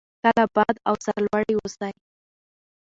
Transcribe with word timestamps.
تل 0.23 0.33
اباد 0.45 0.75
او 0.87 0.93
سرلوړي 1.05 1.53
اوسئ. 1.57 1.93